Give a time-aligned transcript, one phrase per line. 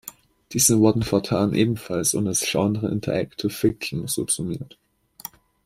[0.53, 4.79] Diese wurden fortan ebenfalls unter das Genre Interactive Fiction subsumiert.